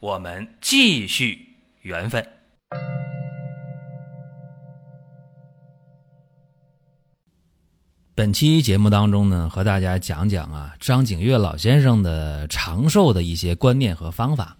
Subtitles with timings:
[0.00, 2.24] 我们继续缘分。
[8.14, 14.56] 本期节目当中呢，和大家讲讲啊，张景岳老先生的长寿的一些观念和方法。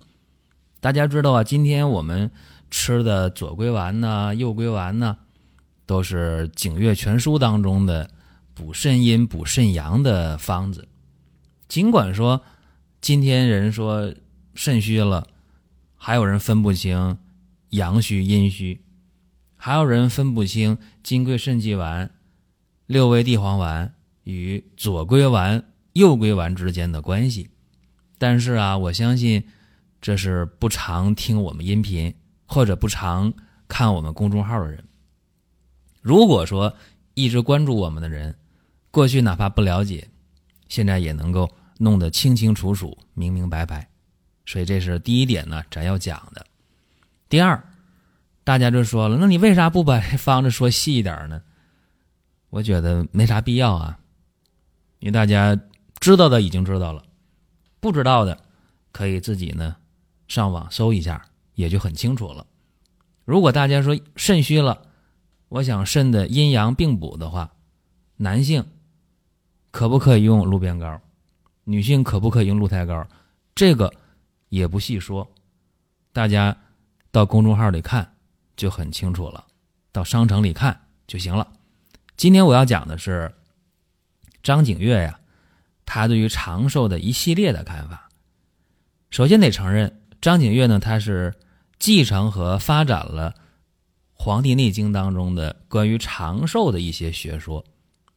[0.80, 2.28] 大家知道啊，今天我们
[2.69, 5.16] 吃的左归丸呢、右归丸呢，
[5.86, 8.11] 都是《景岳全书》当中的
[8.55, 10.89] 补肾阴、补肾阳的方子。
[11.69, 12.42] 尽管说
[13.00, 14.12] 今天人说
[14.59, 15.29] 肾虚了，
[15.95, 17.17] 还有人分不清
[17.71, 18.81] 阳虚、阴虚，
[19.57, 22.11] 还有人分不清金匮肾气丸。
[22.87, 27.50] 六味地黄丸与左归丸、右归丸之间的关系，
[28.19, 29.45] 但是啊，我相信
[30.00, 32.12] 这是不常听我们音频
[32.45, 33.33] 或者不常
[33.69, 34.83] 看我们公众号的人。
[36.00, 36.75] 如果说
[37.15, 38.34] 一直关注我们的人，
[38.91, 40.09] 过去哪怕不了解，
[40.69, 43.88] 现在也能够弄得清清楚楚、明明白白。
[44.48, 46.46] 所以这是第一点呢，咱要讲的。
[47.28, 47.62] 第二，
[48.44, 51.42] 大家就说了，那你为啥不把这方子说细一点呢？
[52.48, 53.98] 我觉得没啥必要啊，
[55.00, 55.60] 因为大家
[56.00, 57.04] 知道的已经知道了，
[57.78, 58.42] 不知道的
[58.91, 59.76] 可以自己呢
[60.28, 62.46] 上网搜一下，也就很清楚了。
[63.26, 64.80] 如果大家说肾虚了，
[65.50, 67.52] 我想肾的阴阳并补的话，
[68.16, 68.66] 男性
[69.70, 70.98] 可不可以用鹿鞭膏？
[71.64, 73.06] 女性可不可以用鹿胎膏？
[73.54, 73.92] 这个
[74.48, 75.30] 也不细说，
[76.12, 76.56] 大家
[77.10, 78.14] 到公众号里看
[78.56, 79.46] 就很清楚了，
[79.92, 81.52] 到商城里看就行了。
[82.16, 83.34] 今天我要讲的是
[84.42, 85.20] 张景岳呀，
[85.87, 88.08] 他对于长寿的一系列的看法。
[89.10, 91.34] 首先得承认，张景岳呢，他是
[91.78, 93.31] 继承和发展了
[94.12, 97.64] 《黄帝内经》当中的关于长寿的一些学说，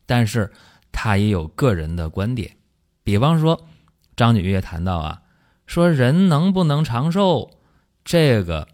[0.05, 0.51] 但是
[0.91, 2.57] 他也有个人的观点。
[3.03, 3.67] 比方说，
[4.15, 5.20] 张景岳谈到啊，
[5.71, 7.49] 说人能不能长寿，
[8.03, 8.67] 这个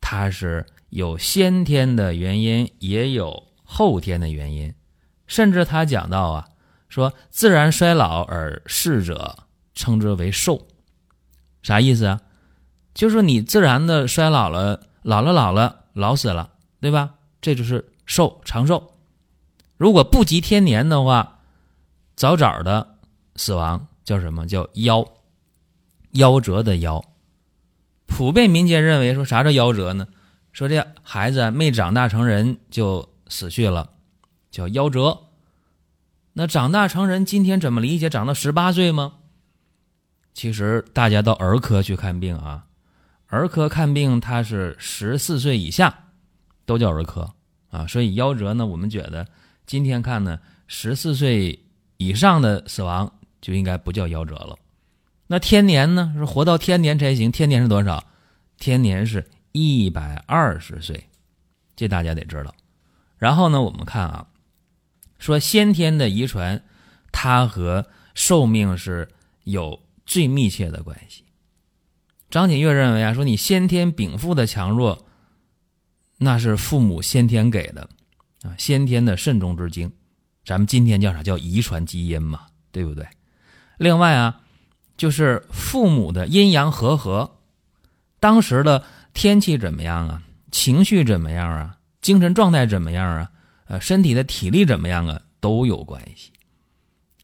[0.00, 3.42] 他是有先天的原因，也有。
[3.64, 4.72] 后天的原因，
[5.26, 6.46] 甚至他讲到啊，
[6.88, 9.36] 说自然衰老而逝者
[9.74, 10.68] 称之为寿，
[11.60, 12.20] 啥意思啊？
[12.94, 16.48] 就是你自然的衰老了，老了老了老死了，
[16.80, 17.14] 对吧？
[17.40, 18.92] 这就是寿长寿。
[19.76, 21.40] 如果不及天年的话，
[22.14, 22.94] 早早的
[23.34, 25.04] 死亡叫什么叫夭？
[26.16, 27.04] 夭折的夭。
[28.06, 30.08] 普遍民间认为说啥叫夭折呢？
[30.52, 33.08] 说这孩子没长大成人就。
[33.28, 33.90] 死去了，
[34.52, 35.18] 叫夭折。
[36.34, 38.08] 那长大成人，今天怎么理解？
[38.08, 39.14] 长到十八岁吗？
[40.32, 42.66] 其实大家到儿科去看病啊，
[43.26, 46.12] 儿科看病他是十四岁以下
[46.64, 47.34] 都叫儿科
[47.70, 47.84] 啊。
[47.88, 49.26] 所以夭折呢，我们觉得
[49.66, 50.38] 今天看呢，
[50.68, 51.58] 十四岁
[51.96, 54.56] 以上的死亡就应该不叫夭折了。
[55.26, 57.32] 那天年呢，是活到天年才行。
[57.32, 58.04] 天年是多少？
[58.58, 61.08] 天年是一百二十岁，
[61.74, 62.54] 这大家得知道。
[63.18, 64.28] 然后呢，我们看啊，
[65.18, 66.62] 说先天的遗传，
[67.10, 69.08] 它和寿命是
[69.44, 71.24] 有最密切的关系。
[72.30, 75.06] 张景岳认为啊，说你先天禀赋的强弱，
[76.18, 77.88] 那是父母先天给的
[78.42, 79.90] 啊，先天的肾中之精，
[80.44, 83.06] 咱们今天叫啥叫遗传基因嘛，对不对？
[83.78, 84.40] 另外啊，
[84.96, 87.38] 就是父母的阴阳和合，
[88.18, 91.76] 当时的天气怎么样啊，情绪怎么样啊？
[92.00, 93.30] 精神状态怎么样啊？
[93.66, 95.20] 呃，身体的体力怎么样啊？
[95.40, 96.32] 都有关系。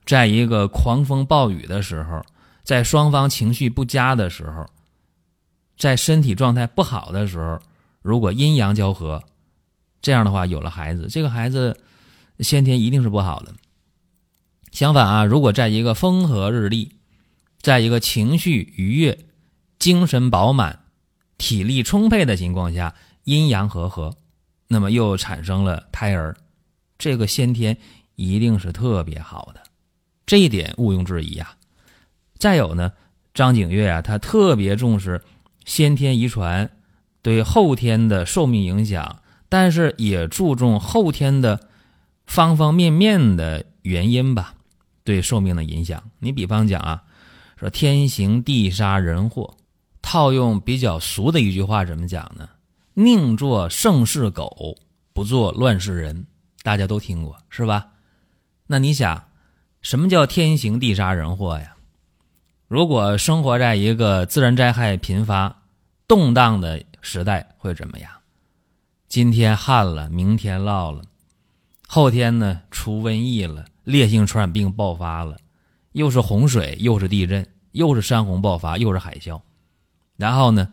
[0.05, 2.21] 在一个狂风暴雨的时候，
[2.65, 4.67] 在双方情绪不佳的时候，
[5.79, 7.59] 在身体状态不好的时候，
[8.03, 9.23] 如果阴阳交合，
[10.01, 11.79] 这样的话有了孩子，这个孩子
[12.41, 13.55] 先天一定是不好的。
[14.73, 16.93] 相反啊，如果在一个风和日丽，
[17.63, 19.19] 在一个情绪愉悦、
[19.79, 20.81] 精神饱满、
[21.39, 22.95] 体力充沛的情况下，
[23.25, 24.17] 阴阳和合。
[24.69, 26.35] 那么又产生了胎儿，
[26.99, 27.77] 这个先天
[28.17, 29.63] 一定是特别好的，
[30.25, 31.57] 这一点毋庸置疑啊。
[32.39, 32.93] 再有呢，
[33.35, 35.23] 张景岳啊，他特别重视
[35.65, 36.71] 先天遗传
[37.21, 41.69] 对后天的寿命影响，但是也注重后天的
[42.27, 44.55] 方方面面的原因吧，
[45.05, 46.03] 对寿命的影响。
[46.19, 47.05] 你比方讲啊，
[47.63, 49.57] 说天行地杀人祸，
[50.03, 52.49] 套用比较俗的一句话，怎么讲呢？
[52.95, 54.77] 宁做盛世狗，
[55.13, 56.27] 不做乱世人。
[56.65, 57.87] 大家都听过是吧？
[58.67, 59.29] 那你想，
[59.81, 61.77] 什么叫天行地杀人祸呀？
[62.67, 65.63] 如果生活在一个自然灾害频发、
[66.09, 68.11] 动荡的时代，会怎么样？
[69.07, 71.05] 今天旱了，明天涝了，
[71.87, 75.39] 后天呢出瘟疫了，烈性传染病爆发了，
[75.93, 79.41] 又是洪水，又是地震，又是山洪爆发，又是海啸，
[80.17, 80.73] 然后呢，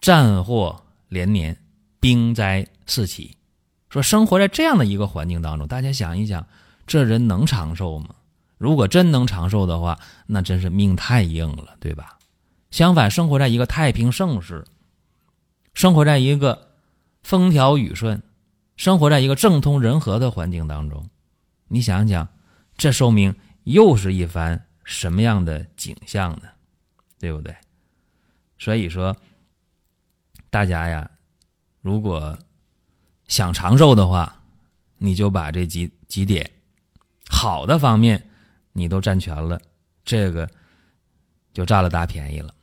[0.00, 1.56] 战祸连年，
[2.00, 3.36] 兵灾四起。
[3.90, 6.46] 说生活在这样的一个环境当中，大家想一想，
[6.86, 8.14] 这人能长寿吗？
[8.58, 12.18] 如果真能长寿的话，那真是命太硬了，对吧？
[12.70, 14.64] 相反，生活在一个太平盛世，
[15.72, 16.68] 生活在一个
[17.22, 18.22] 风调雨顺、
[18.76, 21.08] 生活在一个政通人和的环境当中，
[21.68, 22.28] 你想想，
[22.76, 26.48] 这寿命又是一番什么样的景象呢？
[27.18, 27.54] 对不对？
[28.56, 29.14] 所以说，
[30.48, 31.10] 大家呀，
[31.82, 32.38] 如果
[33.26, 34.42] 想长寿的话，
[34.96, 36.50] 你就把这几几点
[37.28, 38.30] 好的方面。
[38.72, 39.60] 你都占全了，
[40.04, 40.48] 这个
[41.52, 42.54] 就占了大便宜了。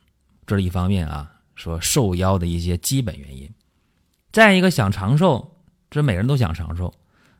[0.46, 3.48] 这是一方面啊，说受腰的一些基本原因。
[4.32, 6.92] 再一个，想长寿，这每人都想长寿，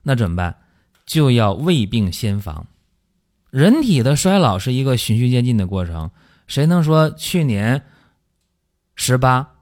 [0.02, 0.62] 那怎么办？
[1.06, 2.68] 就要未病先防。
[3.56, 6.10] 人体的衰老是一个循序渐进的过程，
[6.46, 7.86] 谁能说去年
[8.94, 9.54] 十八，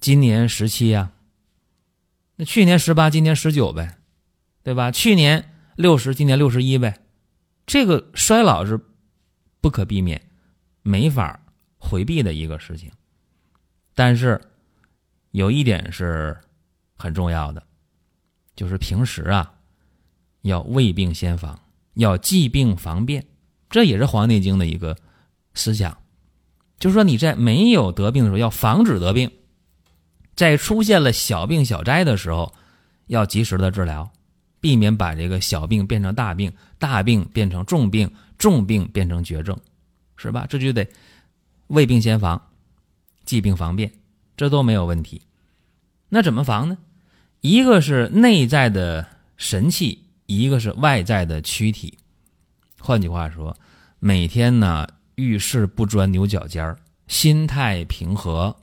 [0.00, 1.12] 今年十七呀？
[2.34, 3.96] 那去年十八，今年十九呗，
[4.64, 4.90] 对吧？
[4.90, 6.98] 去年六十，今年六十一呗。
[7.64, 8.80] 这个衰老是
[9.60, 10.20] 不可避免、
[10.82, 11.38] 没法
[11.78, 12.90] 回避的一个事情，
[13.94, 14.40] 但是
[15.30, 16.36] 有一点是
[16.96, 17.62] 很重要的，
[18.56, 19.54] 就是平时啊
[20.40, 21.56] 要未病先防，
[21.94, 23.26] 要既病防变，
[23.70, 24.96] 这也是《黄帝内经》的一个
[25.54, 25.98] 思想，
[26.78, 29.30] 就是说你在没有得病的时候要防止得病，
[30.34, 32.54] 在出现了小病小灾的时候
[33.06, 34.10] 要及时的治疗。
[34.60, 39.58] 避免把这个小病变成大病，大病变成重病，重病变成绝症，
[40.14, 40.46] 是吧？
[40.48, 40.86] 这就得
[41.66, 42.40] 未病先防，
[43.24, 43.90] 既病防变，
[44.36, 45.20] 这都没有问题。
[46.10, 46.78] 那怎么防呢？
[47.40, 51.98] 一个是内在的神气，一个是外在的躯体。
[52.78, 53.56] 换句话说，
[53.98, 58.56] 每天呢遇事不钻牛角尖儿，心态平和、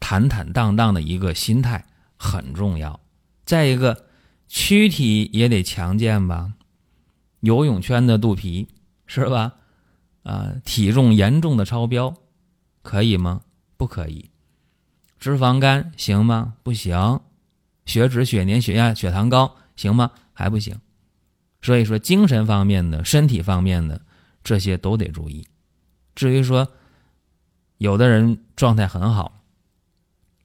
[0.00, 1.84] 坦坦荡荡的一个心态
[2.16, 3.00] 很重要。
[3.44, 4.04] 再一个。
[4.50, 6.54] 躯体也得强健吧，
[7.40, 8.66] 游泳圈的肚皮
[9.04, 9.52] 是吧？
[10.22, 12.14] 啊，体重严重的超标，
[12.80, 13.42] 可以吗？
[13.76, 14.30] 不可以。
[15.18, 16.54] 脂肪肝行吗？
[16.62, 17.20] 不行。
[17.84, 20.12] 血脂、血粘、血压、血糖高行吗？
[20.32, 20.80] 还不行。
[21.62, 24.00] 所以说，精神方面的、身体方面的
[24.42, 25.46] 这些都得注意。
[26.14, 26.68] 至于说，
[27.78, 29.40] 有的人状态很好，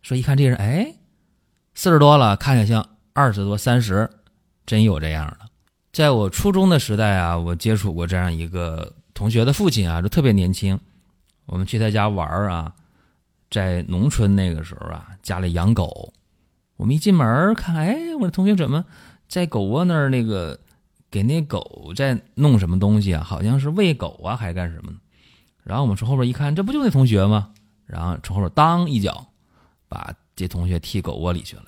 [0.02, 0.96] 说一看这人，哎，
[1.74, 2.90] 四十多了，看着像。
[3.16, 4.10] 二十多、三十，
[4.66, 5.42] 真有这样的。
[5.92, 10.80] 在我初中的时代啊，我接触过这样一个同学的父亲啊，就特别年轻。
[11.46, 12.74] 我们去他家玩啊，
[13.52, 16.12] 在农村那个时候啊，家里养狗。
[16.76, 18.84] 我们一进门看，哎，我的同学怎么
[19.30, 20.60] 在狗窝那儿那个
[21.14, 23.24] 给那狗在弄什么东西啊？
[23.24, 24.98] 好像是喂狗啊，还是干什么呢？
[25.64, 27.52] 然后我们从后边一看，这不就那同学吗？
[27.86, 29.28] 然后从后边当一脚，
[29.88, 31.66] 把这同学踢狗窝里去了。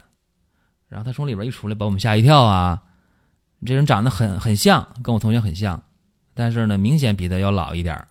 [0.89, 2.81] 然后他从里边一出来，把我们吓一跳啊！
[3.63, 5.83] 这人长得很很像，跟我同学很像，
[6.33, 8.07] 但是呢，明显比他要老一点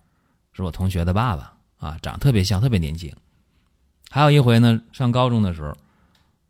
[0.53, 3.13] 是我同学的爸爸啊，长得特别像，特别年轻。
[4.09, 5.75] 还有一回呢，上高中的时候，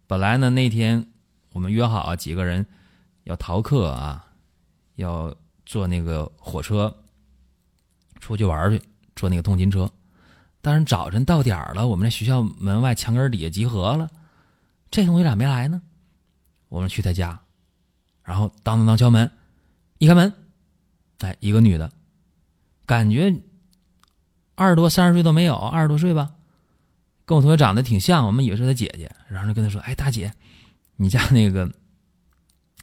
[0.06, 1.08] 本来呢那天
[1.54, 2.68] 我们约好几个人
[3.24, 4.25] 要逃课啊，
[4.96, 5.34] 要
[5.66, 6.96] 坐那个火车
[8.20, 8.82] 出去玩去，
[9.16, 9.90] 坐那个通勤车。
[10.62, 14.10] 但是早晨到点了，我们在学校门外墙根底下集合了，
[14.90, 15.82] 这同学咋没来呢？
[16.70, 17.40] 我们去他家，
[18.24, 19.30] 然后当当当敲门，
[20.00, 20.34] 一开门，
[21.20, 21.92] 哎，一个女的，
[22.88, 23.34] 感觉
[24.56, 26.34] 二十多三十岁都没有，二十多岁吧，
[27.26, 30.34] 跟我同学长得挺像，我们以为是他姐姐，然后就跟他说：“哎，大姐，
[30.96, 31.72] 你家那个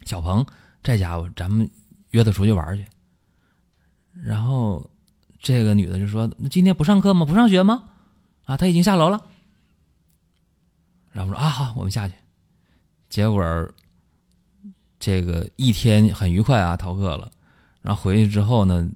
[0.05, 0.47] 小鹏
[0.85, 1.29] 在家不？
[1.31, 1.69] 咱们
[2.13, 2.87] 约他出去玩去。”
[4.25, 4.91] 然后
[5.39, 7.27] 这个女的就说：“那今天不上课吗？
[7.27, 7.91] 不上学吗？
[8.45, 9.21] 啊，他已经下楼了。”
[11.13, 12.15] 然后说：“啊，好，我们下去。”
[13.11, 13.71] 结果。
[15.05, 17.29] 这个一天很愉快啊，逃课了，
[17.81, 18.89] 然后回去之后呢，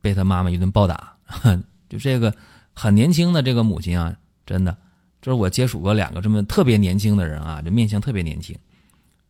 [0.00, 1.16] 被他妈妈一顿暴打。
[1.88, 2.34] 就这个
[2.74, 4.12] 很年轻的这个母亲啊，
[4.44, 4.76] 真的，
[5.22, 8.58] 这是我接触过两个这么特别年轻的人啊，这面相特别年轻。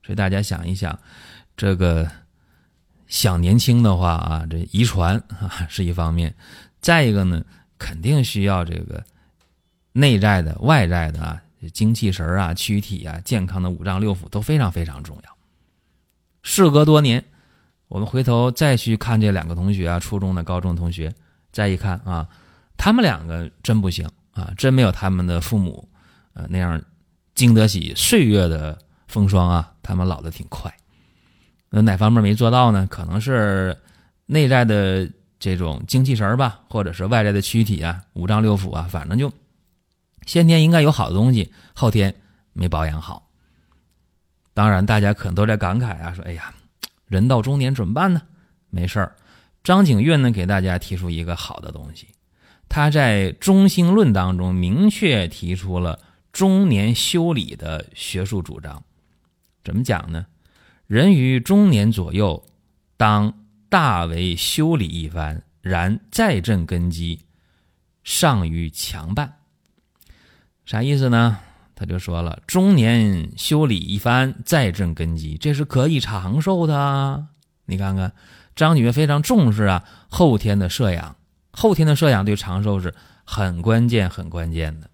[0.03, 0.99] 所以大家想一想，
[1.55, 2.11] 这个
[3.07, 6.35] 想年轻的话啊，这遗传啊是一方面，
[6.81, 7.45] 再一个呢，
[7.79, 9.05] 肯定需要这个
[9.93, 11.41] 内在的、外在的啊，
[11.73, 15.37] 精气神啊、躯体啊、健康的五脏六腑都非常非常重要。
[16.43, 17.25] 事隔多年，
[17.89, 21.15] 我们回头再去看这两个同学啊，初中的、高中同学，
[21.53, 22.29] 再一看啊，
[22.77, 25.89] 他们两个真不行啊，真没有他们的父母
[26.35, 26.83] 呃那样
[27.35, 30.73] 经得起岁月的风霜啊，他们老的挺快。
[31.71, 32.87] 那哪方面没做到呢？
[32.91, 33.77] 可能是
[34.27, 39.33] 内在的这种精气神吧，或者是外在的躯体啊、五脏六腑啊，反正就
[40.27, 42.15] 先天应该有好的东西，后天
[42.53, 43.29] 没保养好。
[44.55, 46.55] 当然，大家可能都在感慨啊，说：“哎呀，
[47.07, 48.23] 人到中年怎么办呢？”
[48.71, 49.15] 没事儿，
[49.63, 52.09] 张景岳呢给大家提出一个好的东西，
[52.69, 55.99] 他在《中兴论》当中明确提出了
[56.33, 58.83] 中年修理的学术主张。
[59.63, 60.25] 怎么讲呢？
[60.87, 62.45] 人于中年左右，
[62.97, 63.35] 当
[63.69, 67.25] 大为修理一番，然再振根基，
[68.05, 69.39] 尚于强半。
[70.65, 71.39] 啥意思呢？
[71.75, 77.27] 他就说了，中年修理一番，再振根基，这是可以长寿的！
[77.65, 78.13] 你看看，
[78.55, 81.17] 张女非常重视啊，后天的摄养，
[81.51, 84.89] 后天的摄养对长寿是很关键、很关键的。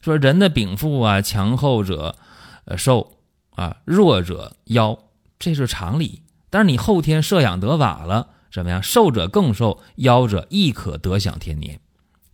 [0.00, 2.16] 说人的禀赋啊，强后者，
[2.64, 3.18] 呃，寿
[3.50, 4.98] 啊，弱者夭。
[5.38, 8.82] 这是常理，但是你后天摄养得法了，怎么样？
[8.82, 11.78] 寿者更寿，夭者亦可得享天年，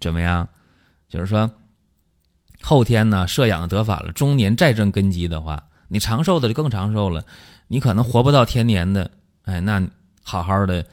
[0.01, 0.49] 怎么样？
[1.09, 1.51] 就是说，
[2.61, 7.25] 后天呢摄养得法了，中年再正根基的话，你长寿的就更长寿了。
[7.69, 9.11] 你可能活不到天年的，
[9.45, 9.83] 哎，那
[10.23, 10.85] 好好的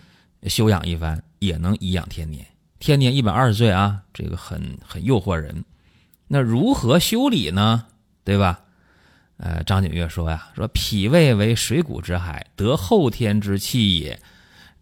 [0.43, 2.45] 修养一番，也能颐养天年。
[2.79, 5.65] 天年一百二十岁啊，这个很很诱惑人。
[6.27, 7.85] 那如何修理呢？
[8.23, 8.61] 对吧？
[9.41, 14.21] 呃，张景岳说呀，说脾胃为水谷之海，得后天之气也。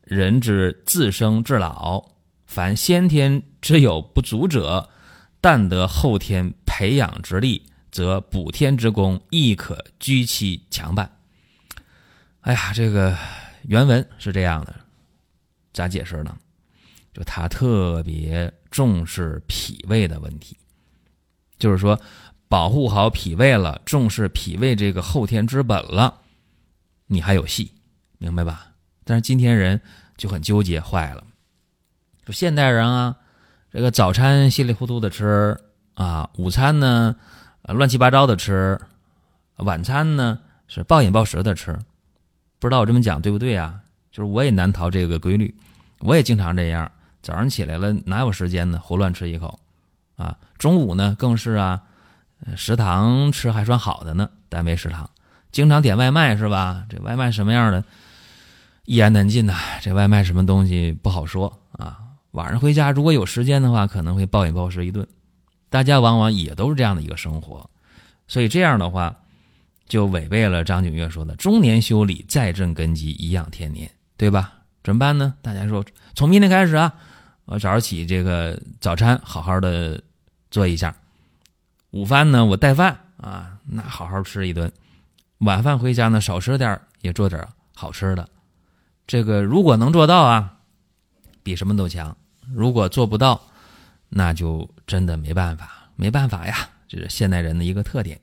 [0.01, 2.03] 人之自生至老，
[2.47, 4.89] 凡先天之有不足者，
[5.39, 11.19] 但得后天培养之力，则补天之功亦可居其强半。
[12.41, 13.15] 哎呀，这个
[13.61, 14.73] 原文是这样的，
[15.71, 16.35] 咋解释呢？
[17.13, 20.57] 就他特别重视脾胃的问题，
[21.59, 21.99] 就是说。
[22.49, 26.21] 保护好脾胃了，重视脾胃这个后天之本了，
[27.07, 27.73] 你还有戏，
[28.17, 28.67] 明白吧？
[29.03, 29.81] 但是今天人
[30.15, 31.23] 就很纠结，坏了。
[32.25, 33.17] 说现代人啊，
[33.71, 35.59] 这个早餐稀里糊涂的吃
[35.95, 37.15] 啊，午餐呢
[37.63, 38.79] 乱七八糟的吃，
[39.57, 41.77] 晚餐呢是暴饮暴食的吃。
[42.59, 43.81] 不知道我这么讲对不对啊？
[44.09, 45.53] 就是我也难逃这个规律，
[45.99, 46.89] 我也经常这样。
[47.21, 48.79] 早上起来了哪有时间呢？
[48.81, 49.59] 胡乱吃一口
[50.15, 50.37] 啊。
[50.57, 51.83] 中午呢更是啊。
[52.55, 55.09] 食堂吃还算好的呢，单位食堂
[55.51, 56.85] 经常点外卖是吧？
[56.89, 57.83] 这外卖什么样的，
[58.85, 59.55] 一言难尽呐。
[59.81, 61.97] 这外卖什么东西不好说啊。
[62.31, 65.07] 晚上回家如果有时间的话，可能会暴饮暴食一顿。
[65.69, 67.69] 大家往往也都是这样的一个生活，
[68.27, 69.15] 所以这样的话
[69.87, 74.53] 就违背了张景岳说的“中年修理，再振根基，颐养天年”，对吧？
[74.83, 75.33] 怎么办呢？
[75.41, 76.93] 大家说，从明天开始啊，
[77.45, 80.01] 我早上起这个早餐好好的
[80.51, 80.95] 做一下。
[81.91, 84.69] 午饭呢，我带饭啊，那好好吃一顿；
[85.39, 88.27] 晚饭回家呢，少吃点也做点好吃的。
[89.05, 90.57] 这个如果能做到啊，
[91.43, 92.15] 比什么都强；
[92.53, 93.41] 如果做不到，
[94.09, 98.19] 那就真的没办法，没办法呀，这是现代人的一个特点。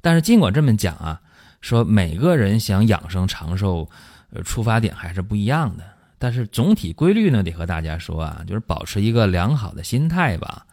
[0.00, 1.20] 但是尽管这么讲啊，
[1.60, 3.90] 说每个人想养生长寿，
[4.30, 5.84] 呃，出发点还是不一样的。
[6.18, 10.64] 但是总体规律呢，得和大家说啊，就是保持一个良好的心态吧。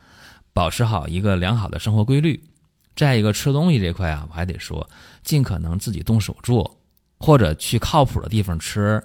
[0.54, 2.42] 保持好一个良好的生活规律，
[2.96, 4.88] 再一个吃东西这块啊，我还得说，
[5.24, 6.80] 尽可能自己动手做，
[7.18, 9.04] 或者去靠谱的地方吃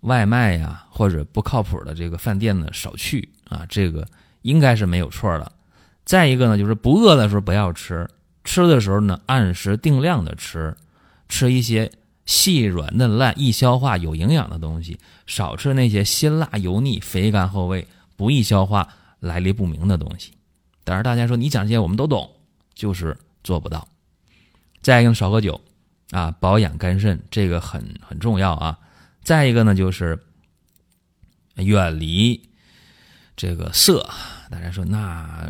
[0.00, 4.06] 外卖呀，或者不靠谱的这个饭店呢少去啊，这个
[4.42, 5.52] 应该是没有错的。
[6.04, 8.08] 再一个呢，就是不饿的时候不要吃，
[8.44, 10.76] 吃的时候呢按时定量的吃，
[11.28, 11.90] 吃一些
[12.26, 18.86] 细软嫩烂、易消化、有营养的东西，少吃那些辛辣油腻、肥甘厚味、不易消化、
[19.18, 20.32] 来历不明的东西。
[20.84, 22.30] 但是大家说你讲这些我们都懂，
[22.74, 23.88] 就是做不到。
[24.82, 25.60] 再一个少喝酒，
[26.10, 28.78] 啊，保养肝肾这个很很重要啊。
[29.22, 30.18] 再一个呢就是
[31.56, 32.38] 远离
[33.34, 34.06] 这个色。
[34.50, 35.48] 大家说那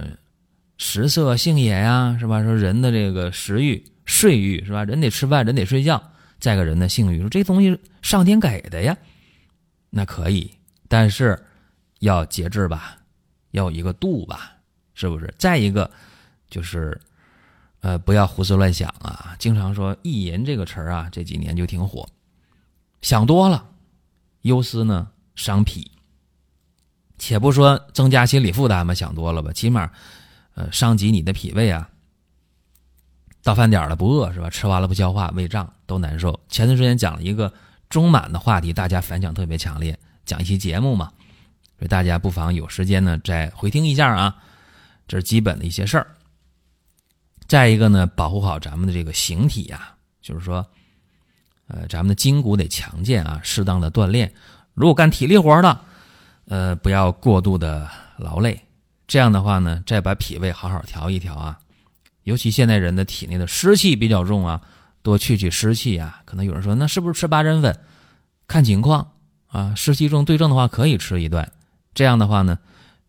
[0.78, 2.42] 食色性也呀，是吧？
[2.42, 4.84] 说人的这个食欲、睡欲是吧？
[4.84, 6.12] 人得吃饭，人得睡觉。
[6.38, 8.96] 再个人的性欲，说这东西上天给的呀，
[9.90, 10.50] 那可以，
[10.88, 11.42] 但是
[12.00, 12.98] 要节制吧，
[13.52, 14.53] 要有一个度吧。
[14.94, 15.32] 是不是？
[15.38, 15.90] 再一个，
[16.48, 17.00] 就是，
[17.80, 19.36] 呃，不要胡思乱想啊！
[19.38, 22.08] 经常说“意淫”这个词儿啊，这几年就挺火。
[23.02, 23.68] 想多了，
[24.42, 25.90] 忧思呢伤脾。
[27.18, 29.90] 且不说增加心理负担吧，想多了吧，起码
[30.54, 31.88] 呃伤及你的脾胃啊。
[33.42, 34.48] 到饭点了不饿是吧？
[34.48, 36.40] 吃完了不消化，胃胀都难受。
[36.48, 37.52] 前段时间讲了一个
[37.90, 41.12] 中满的话题，大家反响特别强烈，讲一期节目嘛，
[41.78, 44.36] 所以大家不妨有时间呢再回听一下啊。
[45.06, 46.06] 这是基本的一些事儿。
[47.46, 50.66] 再一个呢，保护好咱们的这个形体呀，就是说，
[51.66, 54.32] 呃，咱们的筋骨得强健啊，适当的锻炼。
[54.72, 55.80] 如果干体力活的，
[56.46, 58.60] 呃，不要过度的劳累。
[59.06, 61.58] 这样的话呢，再把脾胃好好调一调啊。
[62.22, 64.62] 尤其现代人的体内的湿气比较重啊，
[65.02, 66.22] 多去去湿气啊。
[66.24, 67.78] 可能有人说，那是不是吃八珍粉？
[68.48, 69.12] 看情况
[69.48, 71.52] 啊，湿气重对症的话可以吃一段。
[71.92, 72.58] 这样的话呢，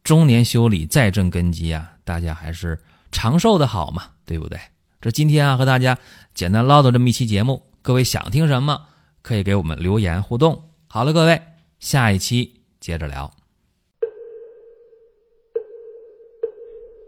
[0.05, 2.79] 中年修理再正根基啊，大家还是
[3.11, 4.59] 长寿的好嘛，对不对？
[5.01, 5.97] 这今天啊和大家
[6.35, 8.85] 简单唠叨这么一期节目，各位想听什么
[9.23, 10.69] 可以给我们留言互动。
[10.85, 11.41] 好了，各位，
[11.79, 13.33] 下一期接着聊。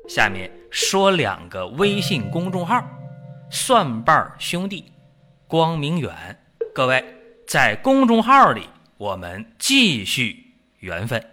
[0.09, 2.83] 下面说两个微信公众号：
[3.51, 4.83] 蒜瓣兄弟、
[5.47, 6.11] 光明远。
[6.73, 7.05] 各位
[7.45, 11.23] 在公众号里，我们继续缘分。